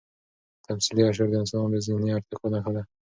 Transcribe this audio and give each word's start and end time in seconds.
تمثیلي 0.67 1.01
اشعار 1.09 1.29
د 1.31 1.35
انسانانو 1.41 1.73
د 1.75 1.85
ذهني 1.87 2.09
ارتقا 2.17 2.47
نښه 2.53 2.71
ده. 2.75 2.83